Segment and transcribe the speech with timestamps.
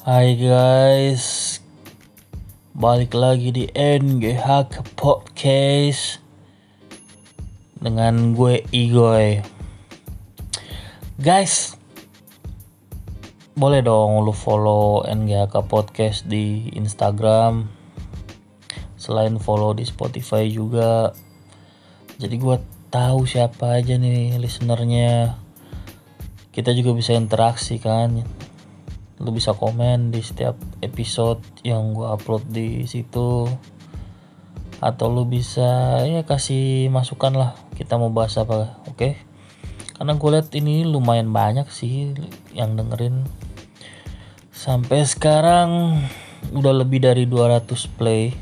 [0.00, 1.60] Hai guys,
[2.72, 6.24] balik lagi di NGH Podcast
[7.76, 9.44] dengan gue Igoy.
[11.20, 11.76] Guys,
[13.52, 17.68] boleh dong lu follow NGH Podcast di Instagram.
[18.96, 21.12] Selain follow di Spotify juga.
[22.16, 22.56] Jadi gue
[22.88, 25.36] tahu siapa aja nih listenernya.
[26.56, 28.48] Kita juga bisa interaksi kan
[29.20, 33.44] lu bisa komen di setiap episode yang gue upload di situ.
[34.80, 38.96] Atau lu bisa ya kasih masukan lah kita mau bahas apa oke?
[38.96, 39.12] Okay?
[40.00, 42.16] karena gue lihat ini lumayan banyak sih
[42.56, 43.20] yang dengerin.
[44.48, 46.00] Sampai sekarang
[46.56, 47.68] udah lebih dari 200
[48.00, 48.32] play.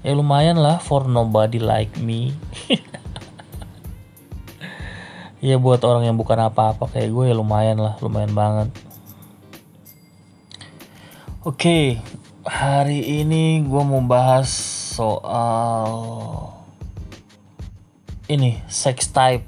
[0.00, 2.32] Ya lumayan lah for nobody like me.
[5.40, 8.76] Ya buat orang yang bukan apa-apa kayak gue ya lumayan lah lumayan banget
[11.40, 11.96] Oke,
[12.44, 14.52] hari ini gue mau bahas
[14.92, 15.88] soal
[18.28, 19.40] ini sex type.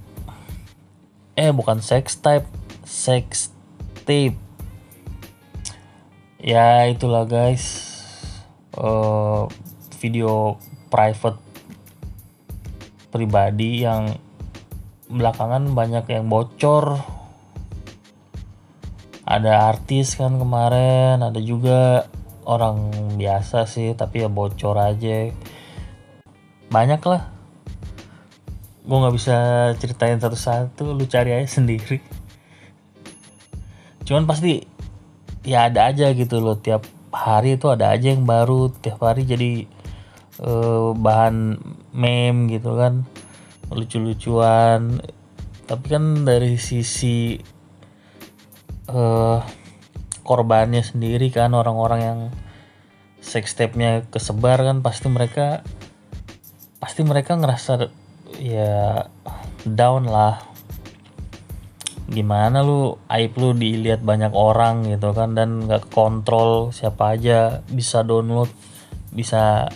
[1.36, 2.48] Eh bukan sex type,
[2.88, 3.52] sex
[4.08, 4.40] tape.
[6.40, 7.84] Ya itulah guys,
[8.80, 9.44] uh,
[10.00, 10.56] video
[10.88, 11.36] private
[13.12, 14.16] pribadi yang
[15.12, 17.04] belakangan banyak yang bocor
[19.32, 22.04] ada artis kan kemarin ada juga
[22.44, 25.32] orang biasa sih tapi ya bocor aja.
[26.68, 27.32] Banyak lah
[28.82, 29.36] gue nggak bisa
[29.78, 32.04] ceritain satu-satu lu cari aja sendiri.
[34.04, 34.68] Cuman pasti
[35.48, 39.64] ya ada aja gitu loh tiap hari itu ada aja yang baru tiap hari jadi
[40.44, 41.56] uh, bahan
[41.96, 43.08] meme gitu kan
[43.72, 45.00] lucu-lucuan.
[45.64, 47.40] Tapi kan dari sisi
[48.88, 49.42] uh,
[50.22, 52.20] korbannya sendiri kan orang-orang yang
[53.22, 55.62] sex tape-nya kesebar kan pasti mereka
[56.82, 57.90] pasti mereka ngerasa
[58.42, 59.06] ya
[59.62, 60.42] down lah.
[62.12, 68.04] Gimana lu aib lu dilihat banyak orang gitu kan dan nggak kontrol siapa aja bisa
[68.04, 68.52] download
[69.14, 69.70] bisa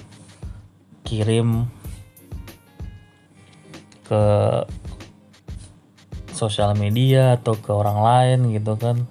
[1.06, 1.70] kirim
[4.04, 4.22] ke
[6.36, 9.08] sosial media atau ke orang lain gitu kan.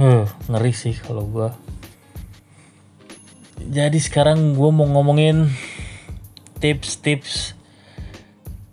[0.00, 1.50] Huh, ngeri sih kalau gue
[3.70, 5.52] jadi sekarang gue mau ngomongin
[6.58, 7.54] tips-tips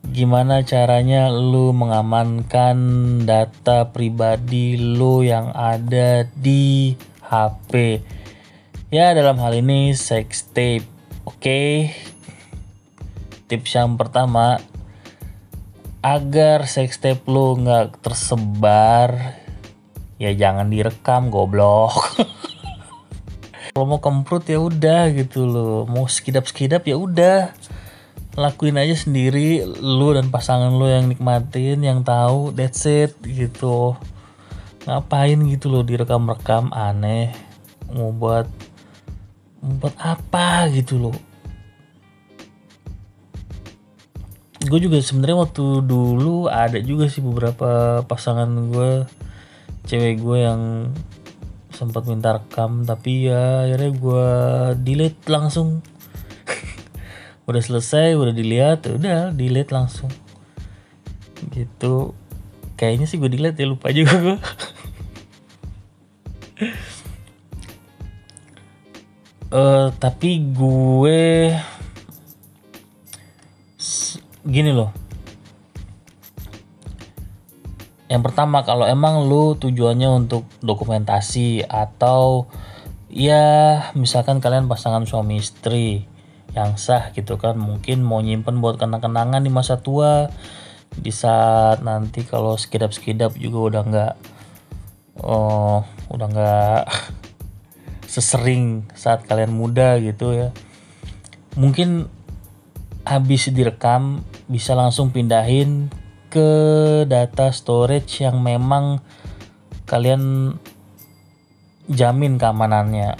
[0.07, 2.77] gimana caranya lu mengamankan
[3.27, 6.95] data pribadi lu yang ada di
[7.27, 8.01] HP
[8.87, 10.87] ya dalam hal ini sex tape
[11.27, 11.43] oke?
[11.43, 11.91] Okay?
[13.51, 14.63] tips yang pertama
[16.07, 19.35] agar sex tape lu nggak tersebar
[20.15, 22.15] ya jangan direkam goblok.
[23.75, 25.83] Kalau mau kemprut ya udah gitu loh.
[25.85, 27.51] Mau skidap skidap ya udah.
[28.39, 33.99] Lakuin aja sendiri lu dan pasangan lu yang nikmatin yang tahu that's it gitu.
[34.87, 37.35] Ngapain gitu loh direkam rekam aneh.
[37.91, 38.47] Mau buat
[39.59, 41.26] buat apa gitu loh
[44.67, 49.07] gue juga sebenarnya waktu dulu ada juga sih beberapa pasangan gue
[49.87, 50.91] cewek gue yang
[51.71, 54.29] sempat minta rekam tapi ya akhirnya gue
[54.83, 55.79] delete langsung.
[57.47, 60.11] Udah selesai udah dilihat ya udah delete langsung.
[61.53, 62.11] Gitu.
[62.75, 64.37] Kayaknya sih gue delete ya lupa juga gue.
[69.47, 71.55] Uh, tapi gue
[74.47, 74.95] gini loh.
[78.07, 82.47] Yang pertama kalau emang lu tujuannya untuk dokumentasi atau
[83.11, 86.07] ya misalkan kalian pasangan suami istri
[86.55, 90.31] yang sah gitu kan mungkin mau nyimpen buat kenang-kenangan di masa tua
[90.95, 94.13] di saat nanti kalau sekidap-sekidap juga udah nggak
[95.27, 96.83] oh udah nggak
[98.13, 100.49] sesering saat kalian muda gitu ya.
[101.59, 102.07] Mungkin
[103.03, 105.91] habis direkam bisa langsung pindahin
[106.31, 106.49] ke
[107.07, 109.03] data storage yang memang
[109.87, 110.55] kalian
[111.87, 113.15] jamin keamanannya.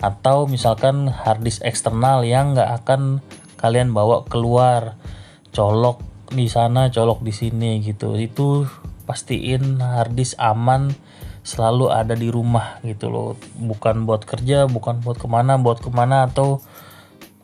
[0.00, 3.20] Atau misalkan harddisk eksternal yang nggak akan
[3.60, 4.96] kalian bawa keluar.
[5.50, 6.00] Colok
[6.30, 8.16] di sana colok di sini gitu.
[8.16, 8.64] Itu
[9.04, 10.94] pastiin harddisk aman
[11.44, 13.36] selalu ada di rumah gitu loh.
[13.60, 16.64] Bukan buat kerja bukan buat ke mana buat ke mana atau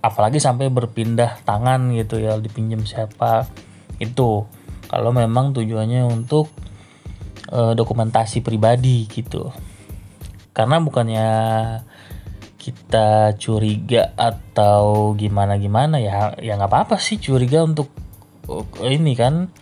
[0.06, 3.50] apalagi sampai berpindah tangan gitu ya dipinjam siapa.
[3.98, 4.46] Itu
[4.86, 6.48] kalau memang tujuannya untuk
[7.50, 9.50] e, dokumentasi pribadi gitu.
[10.54, 11.28] Karena bukannya
[12.66, 17.86] kita curiga atau gimana gimana ya ya nggak apa-apa sih curiga untuk
[18.50, 19.54] uh, ini kan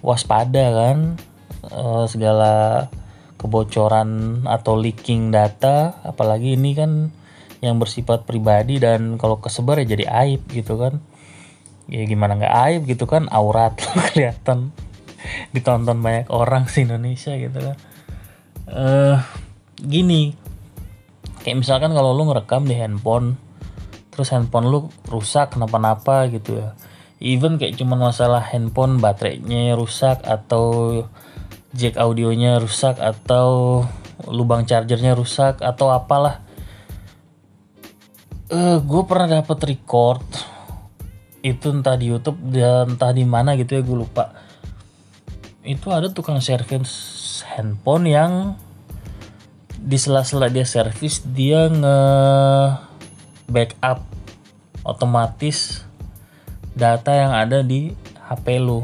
[0.00, 1.20] waspada kan
[1.68, 2.88] uh, segala
[3.36, 6.00] kebocoran atau leaking data.
[6.00, 7.12] Apalagi ini kan
[7.64, 11.00] yang bersifat pribadi dan kalau kesebar ya jadi aib gitu kan.
[11.86, 13.76] Ya gimana nggak aib gitu kan aurat
[14.12, 14.74] kelihatan.
[15.50, 17.76] Ditonton banyak orang sih Indonesia gitu kan.
[18.66, 19.16] Uh,
[19.78, 20.34] gini
[21.46, 23.38] kayak misalkan kalau lu ngerekam di handphone
[24.10, 26.74] terus handphone lu rusak kenapa-napa gitu ya.
[27.20, 31.00] Even kayak cuma masalah handphone baterainya rusak atau
[31.76, 33.84] jack audionya rusak atau
[34.24, 36.45] lubang chargernya rusak atau apalah
[38.50, 40.22] uh, eh, gue pernah dapat record
[41.42, 44.34] itu entah di YouTube dan entah di mana gitu ya gue lupa.
[45.62, 48.32] Itu ada tukang servis handphone yang
[49.78, 51.98] di sela-sela dia servis dia nge
[53.46, 54.02] backup
[54.82, 55.86] otomatis
[56.74, 57.94] data yang ada di
[58.26, 58.82] HP lu.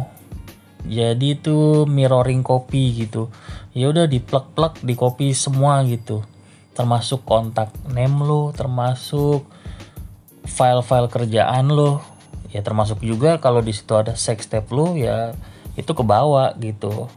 [0.82, 3.30] Jadi itu mirroring copy gitu.
[3.74, 6.26] Ya udah di plug plug di copy semua gitu
[6.72, 9.44] termasuk kontak name lo termasuk
[10.48, 12.00] file-file kerjaan lo
[12.52, 15.32] ya termasuk juga kalau di situ ada sex step lo ya
[15.72, 17.08] itu ke bawah gitu.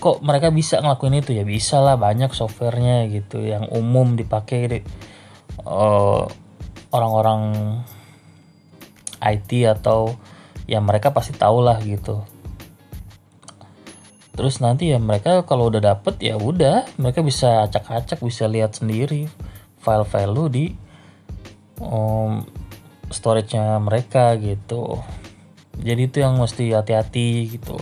[0.00, 1.34] Kok mereka bisa ngelakuin itu?
[1.34, 4.78] Ya bisa lah banyak softwarenya gitu yang umum dipakai di
[5.66, 6.24] uh,
[6.94, 7.42] orang-orang
[9.20, 10.16] IT atau
[10.64, 12.24] ya mereka pasti tahu lah gitu
[14.40, 16.88] terus nanti ya mereka kalau udah dapet ya udah.
[16.96, 19.28] Mereka bisa acak-acak bisa lihat sendiri
[19.84, 20.72] file-file lu di
[21.76, 22.40] um,
[23.12, 24.96] storage-nya mereka gitu.
[25.76, 27.76] Jadi itu yang mesti hati-hati gitu.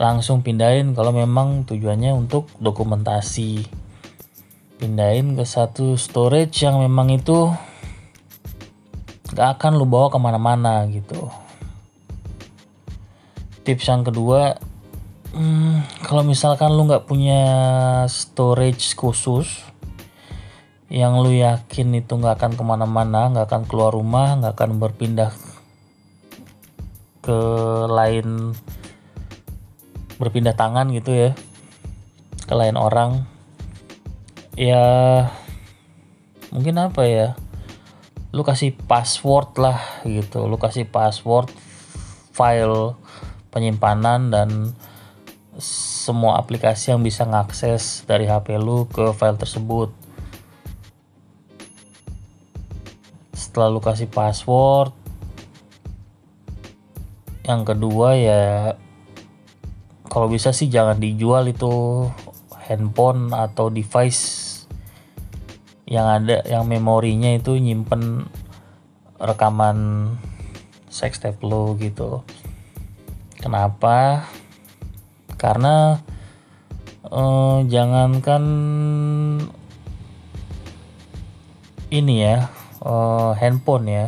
[0.00, 3.68] Langsung pindahin kalau memang tujuannya untuk dokumentasi.
[4.80, 7.52] Pindahin ke satu storage yang memang itu
[9.36, 11.28] gak akan lu bawa ke mana-mana gitu.
[13.60, 14.71] Tips yang kedua
[15.32, 17.40] Hmm, kalau misalkan lu nggak punya
[18.04, 19.64] storage khusus
[20.92, 25.32] yang lu yakin itu nggak akan ke mana-mana, nggak akan keluar rumah, nggak akan berpindah
[27.24, 27.38] ke
[27.88, 28.52] lain
[30.20, 31.30] berpindah tangan gitu ya
[32.44, 33.24] ke lain orang
[34.58, 34.84] ya
[36.52, 37.28] mungkin apa ya
[38.34, 41.48] lu kasih password lah gitu lu kasih password
[42.34, 42.98] file
[43.54, 44.76] penyimpanan dan
[45.60, 49.92] semua aplikasi yang bisa ngakses dari HP lu ke file tersebut.
[53.36, 54.96] Setelah lu kasih password,
[57.44, 58.42] yang kedua ya
[60.08, 62.06] kalau bisa sih jangan dijual itu
[62.68, 64.48] handphone atau device
[65.84, 68.24] yang ada yang memorinya itu nyimpen
[69.20, 70.08] rekaman
[70.88, 72.24] sex tape lo gitu.
[73.36, 74.24] Kenapa?
[75.42, 75.98] Karena
[77.10, 78.44] uh, jangankan
[81.90, 82.46] ini ya
[82.86, 84.06] uh, handphone ya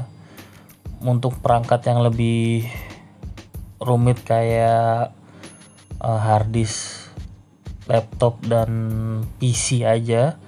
[1.02, 2.70] untuk perangkat yang lebih
[3.82, 5.10] rumit kayak
[6.54, 7.10] disk
[7.90, 8.70] laptop dan
[9.42, 10.38] PC aja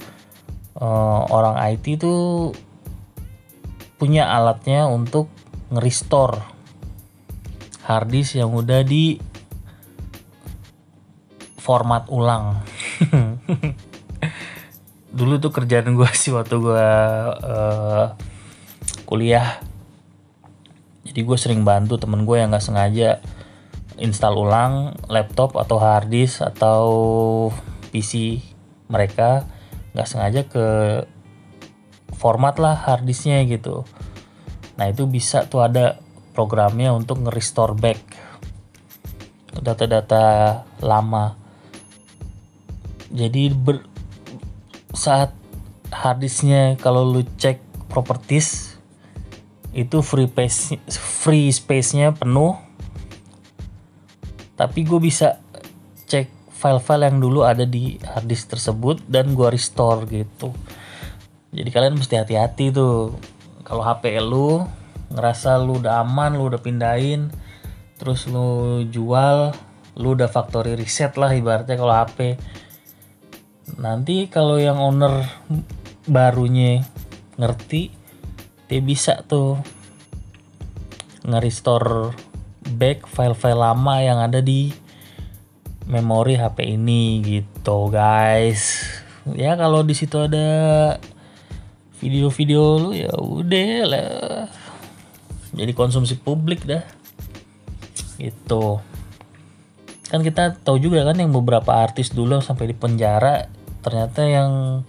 [0.79, 2.15] uh, orang IT itu
[3.97, 5.29] punya alatnya untuk
[5.73, 6.41] nge-restore
[7.85, 9.21] hard disk yang udah di
[11.67, 12.63] format ulang.
[15.19, 16.89] Dulu tuh kerjaan gue sih waktu gue
[17.43, 18.15] uh,
[19.03, 19.59] kuliah.
[21.03, 23.19] Jadi gue sering bantu temen gue yang nggak sengaja
[23.99, 26.85] install ulang laptop atau hard disk atau
[27.91, 28.39] PC
[28.87, 29.43] mereka
[29.97, 30.67] nggak sengaja ke
[32.15, 33.83] format lah hard disknya gitu.
[34.79, 35.99] Nah itu bisa tuh ada
[36.37, 38.01] programnya untuk nge-restore back
[39.57, 41.46] data-data lama
[43.11, 43.87] jadi ber,
[44.95, 45.31] saat
[45.93, 48.79] harddisknya kalau lu cek properties
[49.77, 52.57] itu free space free space-nya penuh.
[54.57, 55.37] Tapi gue bisa
[56.09, 60.57] cek file-file yang dulu ada di harddisk tersebut dan gue restore gitu.
[61.53, 63.13] Jadi kalian mesti hati-hati tuh.
[63.63, 64.65] Kalau HP lu
[65.13, 67.31] ngerasa lu udah aman lu udah pindahin
[67.97, 69.55] terus lu jual
[69.97, 72.37] lu udah factory reset lah ibaratnya kalau HP
[73.77, 75.29] nanti kalau yang owner
[76.09, 76.81] barunya
[77.37, 77.93] ngerti
[78.67, 79.61] dia bisa tuh
[81.27, 82.15] nge-restore
[82.67, 84.71] back file-file lama yang ada di
[85.87, 88.87] memori HP ini gitu guys.
[89.35, 90.49] Ya kalau di situ ada
[91.99, 94.47] video-video lu ya udah lah.
[95.55, 96.83] Jadi konsumsi publik dah.
[98.19, 98.83] Itu
[100.07, 103.56] kan kita tahu juga kan yang beberapa artis dulu sampai di penjara
[103.87, 104.83] ternyata yang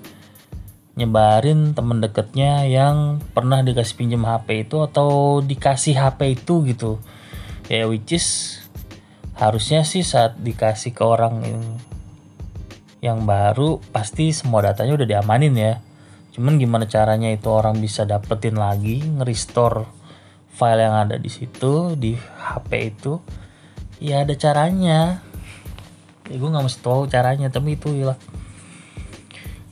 [0.98, 6.92] nyebarin temen deketnya yang pernah dikasih pinjam HP itu atau dikasih HP itu gitu.
[7.70, 8.58] Ya which is
[9.38, 11.46] harusnya sih saat dikasih ke orang
[12.98, 15.74] yang baru pasti semua datanya udah diamanin ya.
[16.34, 19.86] Cuman gimana caranya itu orang bisa dapetin lagi nge-restore
[20.50, 23.22] file yang ada di situ di HP itu
[24.01, 25.22] ya ada caranya.
[26.25, 28.18] Ya gue nggak mesti tahu caranya tapi itu ya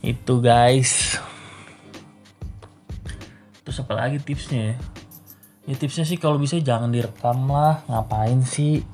[0.06, 1.18] itu guys.
[3.66, 4.76] Terus apa lagi tipsnya ya?
[5.66, 7.82] Ya tipsnya sih kalau bisa jangan direkam lah.
[7.90, 8.86] Ngapain sih?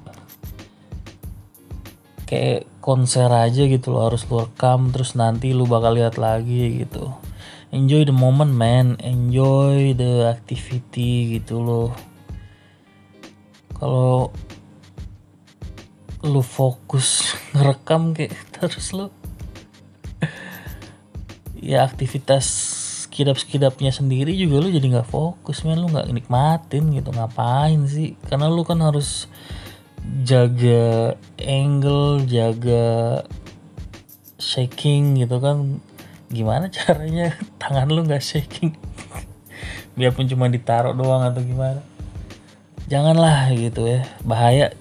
[2.24, 7.12] Kayak konser aja gitu lo harus lu rekam terus nanti lu bakal lihat lagi gitu.
[7.68, 8.96] Enjoy the moment man.
[9.04, 11.92] Enjoy the activity gitu loh.
[13.76, 14.32] Kalau
[16.24, 19.12] lu fokus ngerekam kayak terus lu
[21.62, 22.44] ya aktivitas
[23.06, 25.78] sekidap-sekidapnya sendiri juga lu jadi nggak fokus men.
[25.78, 27.14] Lu nggak nikmatin gitu.
[27.14, 28.18] Ngapain sih?
[28.26, 29.30] Karena lu kan harus
[30.26, 33.22] jaga angle jaga
[34.42, 35.78] shaking gitu kan.
[36.32, 38.74] Gimana caranya tangan lu nggak shaking?
[39.96, 41.84] Biarpun cuma ditaruh doang atau gimana.
[42.90, 44.02] Janganlah gitu ya.
[44.26, 44.74] Bahaya.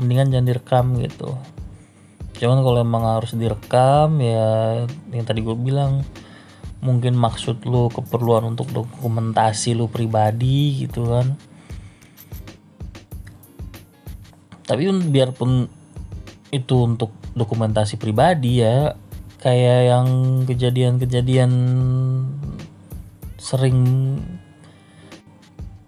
[0.00, 1.36] Mendingan jangan direkam gitu
[2.36, 6.04] cuman kalau emang harus direkam ya yang tadi gue bilang
[6.84, 11.34] mungkin maksud lu keperluan untuk dokumentasi lu pribadi gitu kan.
[14.66, 15.70] Tapi biarpun
[16.50, 18.94] itu untuk dokumentasi pribadi ya
[19.42, 20.08] kayak yang
[20.48, 21.52] kejadian-kejadian
[23.36, 23.78] sering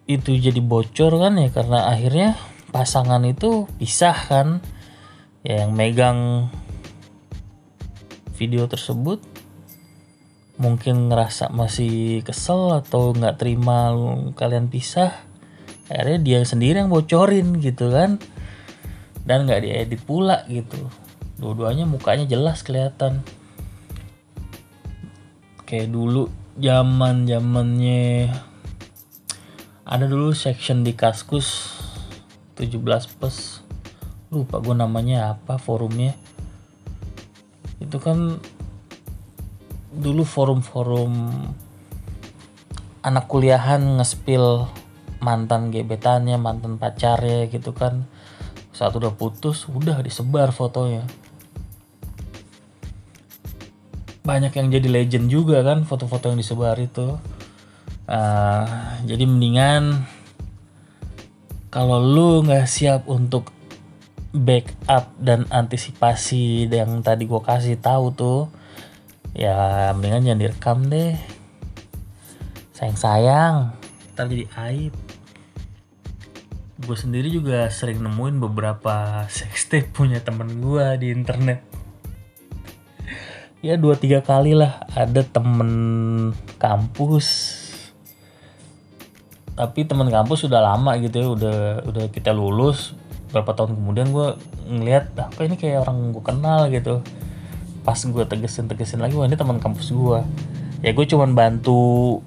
[0.08, 2.38] itu jadi bocor kan ya karena akhirnya
[2.70, 4.62] pasangan itu pisah kan
[5.46, 6.50] ya yang megang
[8.34, 9.22] video tersebut
[10.58, 13.94] mungkin ngerasa masih kesel atau nggak terima
[14.34, 15.28] kalian pisah
[15.88, 18.20] akhirnya dia sendiri yang bocorin gitu kan.
[19.28, 20.88] Dan nggak diedit pula gitu.
[21.36, 23.20] Dua-duanya mukanya jelas kelihatan.
[25.68, 28.32] Kayak dulu zaman zamannya
[29.84, 31.76] ada dulu section di kaskus
[32.56, 32.80] 17
[33.20, 33.67] plus
[34.28, 36.12] lupa gue namanya apa forumnya.
[37.80, 38.36] Itu kan
[39.88, 41.12] dulu forum-forum
[43.00, 44.68] anak kuliahan ngespil
[45.24, 48.04] mantan gebetannya mantan pacarnya gitu kan.
[48.76, 51.08] Saat udah putus udah disebar fotonya.
[54.28, 57.16] Banyak yang jadi legend juga kan foto-foto yang disebar itu.
[58.08, 58.64] Uh,
[59.04, 60.04] jadi mendingan
[61.68, 63.52] kalau lu nggak siap untuk
[64.32, 68.40] backup dan antisipasi yang tadi gue kasih tahu tuh
[69.32, 71.16] ya mendingan jangan direkam deh.
[72.76, 73.54] Sayang sayang.
[74.14, 74.94] Ntar jadi aib.
[76.78, 81.64] Gue sendiri juga sering nemuin beberapa sextape punya temen gue di internet.
[83.58, 85.70] Ya dua tiga kali lah ada temen
[86.62, 87.26] kampus.
[89.58, 92.94] Tapi temen kampus sudah lama gitu ya udah udah kita lulus
[93.28, 94.28] berapa tahun kemudian gue
[94.68, 97.04] ngeliat apa ini kayak orang gue kenal gitu.
[97.84, 100.20] Pas gue tegesin tegesin lagi wah ini teman kampus gue
[100.78, 102.22] ya gue cuman bantu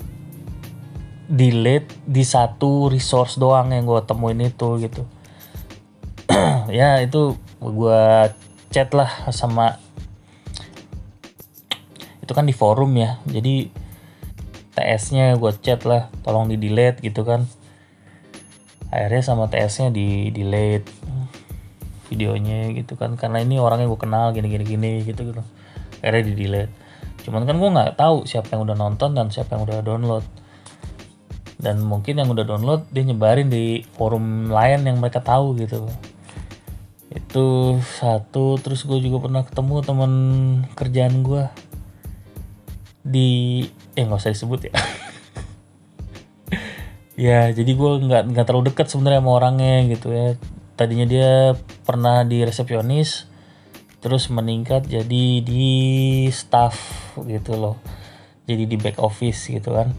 [1.31, 5.03] delete di satu resource doang yang gue temuin itu gitu.
[6.71, 8.03] Ya itu gue
[8.71, 9.79] chat lah sama
[12.23, 13.19] itu kan di forum ya.
[13.27, 13.71] Jadi
[14.75, 17.43] TS nya gue chat lah tolong di delete gitu kan
[18.91, 20.91] akhirnya sama TS nya di delete
[22.11, 23.15] videonya gitu kan.
[23.15, 25.41] Karena ini orangnya gue kenal gini gini gini gitu gitu.
[26.03, 26.73] Akhirnya di delete.
[27.23, 30.25] Cuman kan gue nggak tahu siapa yang udah nonton dan siapa yang udah download.
[31.61, 35.87] Dan mungkin yang udah download dia nyebarin di forum lain yang mereka tahu gitu.
[37.07, 38.59] Itu satu.
[38.59, 40.11] Terus gue juga pernah ketemu teman
[40.75, 41.47] kerjaan gue
[43.01, 43.65] di
[43.97, 44.73] eh nggak usah disebut ya
[47.19, 50.27] ya jadi gue nggak nggak terlalu dekat sebenarnya sama orangnya gitu ya.
[50.79, 51.31] Tadinya dia
[51.83, 53.27] pernah di resepsionis
[54.01, 55.69] terus meningkat jadi di
[56.33, 56.75] staff
[57.21, 57.77] gitu loh.
[58.49, 59.93] Jadi di back office gitu kan.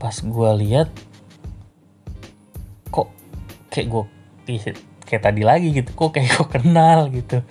[0.00, 0.88] Pas gue lihat
[2.88, 3.12] kok
[3.68, 4.04] kayak gue
[5.04, 7.44] kayak tadi lagi gitu kok kayak gue kenal gitu.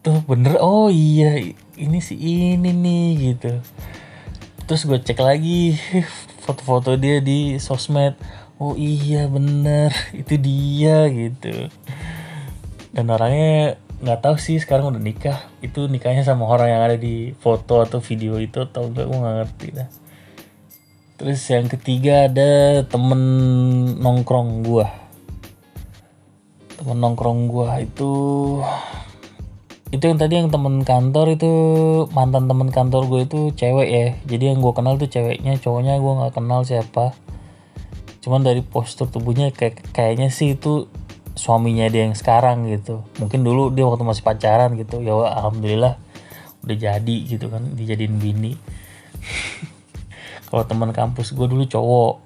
[0.00, 1.36] Tuh bener oh iya
[1.76, 3.60] ini sih ini nih gitu.
[4.64, 5.76] Terus gue cek lagi
[6.50, 8.18] foto-foto dia di sosmed.
[8.58, 9.94] Oh iya bener.
[10.20, 11.70] Itu dia gitu.
[12.90, 15.38] Dan orangnya nggak tahu sih sekarang udah nikah.
[15.62, 19.36] Itu nikahnya sama orang yang ada di foto atau video itu atau enggak gue nggak
[19.38, 19.88] ngerti dah.
[21.20, 23.22] Terus yang ketiga ada temen
[24.00, 24.88] nongkrong gua.
[26.80, 28.10] Temen nongkrong gua itu
[29.90, 31.50] itu yang tadi yang temen kantor itu
[32.14, 34.06] mantan temen kantor gue itu cewek ya.
[34.22, 37.10] Jadi yang gue kenal tuh ceweknya cowoknya gue nggak kenal siapa.
[38.22, 40.86] Cuman dari postur tubuhnya kayak kayaknya sih itu
[41.34, 43.02] suaminya dia yang sekarang gitu.
[43.18, 45.02] Mungkin dulu dia waktu masih pacaran gitu.
[45.02, 45.98] Ya alhamdulillah
[46.62, 48.54] udah jadi gitu kan dijadiin bini.
[50.54, 52.16] Kalau teman kampus gue dulu cowok.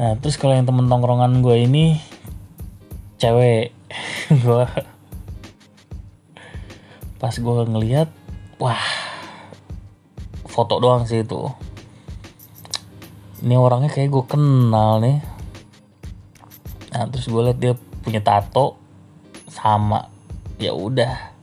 [0.00, 2.00] Nah terus kalau yang temen tongkrongan gue ini
[3.16, 3.72] cewek.
[4.44, 4.68] Gue
[7.16, 8.12] pas gue ngeliat
[8.60, 8.84] wah
[10.44, 11.52] foto doang sih itu.
[13.44, 15.20] Ini orangnya kayak gue kenal nih.
[16.96, 18.80] Nah terus gue liat dia punya tato
[19.52, 20.08] sama
[20.56, 21.36] ya udah.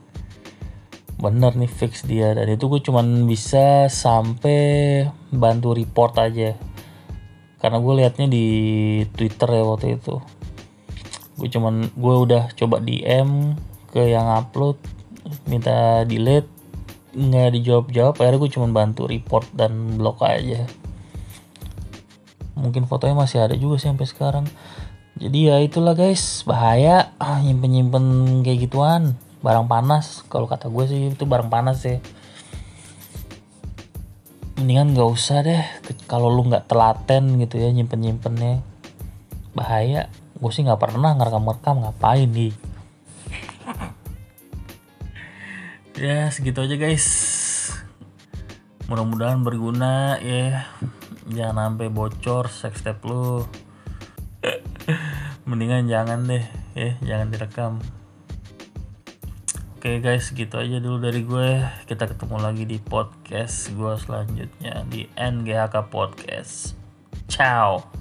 [1.14, 6.58] Bener nih fix dia dan itu gue cuman bisa sampai bantu report aja.
[7.62, 8.46] Karena gue liatnya di
[9.14, 10.18] twitter ya waktu itu.
[11.38, 13.54] Gue cuman gue udah coba DM
[13.94, 14.78] ke yang upload
[15.44, 16.50] minta delete
[17.14, 20.66] nggak dijawab jawab akhirnya gue cuma bantu report dan blok aja.
[22.54, 24.46] Mungkin fotonya masih ada juga sih sampai sekarang.
[25.14, 28.04] Jadi ya itulah guys bahaya ah, nyimpen nyimpen
[28.42, 29.14] kayak gituan.
[29.44, 32.00] Barang panas kalau kata gue sih itu barang panas ya
[34.54, 35.62] mendingan gak usah deh
[36.06, 38.62] kalau lu nggak telaten gitu ya nyimpen nyimpennya
[39.52, 40.08] bahaya
[40.38, 42.54] gue sih nggak pernah ngerekam rekam ngapain nih
[46.04, 47.06] ya segitu aja guys.
[48.92, 50.68] Mudah-mudahan berguna ya.
[51.32, 53.48] Jangan sampai bocor sex tape lu.
[55.48, 56.44] Mendingan jangan deh
[56.76, 57.00] ya.
[57.00, 57.80] Jangan direkam.
[59.80, 61.64] Oke guys gitu aja dulu dari gue.
[61.88, 66.76] Kita ketemu lagi di podcast gue selanjutnya di NGHK Podcast.
[67.32, 67.93] Ciao